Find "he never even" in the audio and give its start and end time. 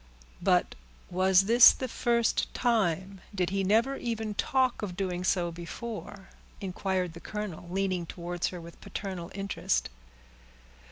3.51-4.33